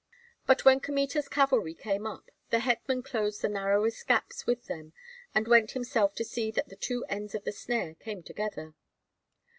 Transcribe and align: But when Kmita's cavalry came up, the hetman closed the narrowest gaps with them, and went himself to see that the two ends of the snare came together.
But 0.47 0.65
when 0.65 0.79
Kmita's 0.79 1.29
cavalry 1.29 1.75
came 1.75 2.07
up, 2.07 2.31
the 2.49 2.57
hetman 2.57 3.03
closed 3.03 3.43
the 3.43 3.47
narrowest 3.49 4.07
gaps 4.07 4.47
with 4.47 4.65
them, 4.65 4.93
and 5.35 5.47
went 5.47 5.73
himself 5.73 6.15
to 6.15 6.25
see 6.25 6.49
that 6.49 6.69
the 6.69 6.75
two 6.75 7.05
ends 7.05 7.35
of 7.35 7.43
the 7.43 7.51
snare 7.51 7.93
came 7.93 8.23
together. 8.23 8.73